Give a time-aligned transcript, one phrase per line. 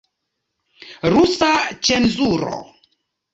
[1.13, 1.51] Rusa
[1.85, 2.55] cenzuro.